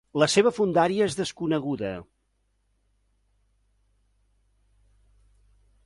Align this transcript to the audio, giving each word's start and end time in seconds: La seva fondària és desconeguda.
La 0.21 0.27
seva 0.35 0.51
fondària 0.59 1.07
és 1.09 1.17
desconeguda. 1.19 1.91